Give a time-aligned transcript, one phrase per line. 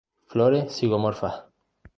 [0.29, 1.43] Flores zigomorfas.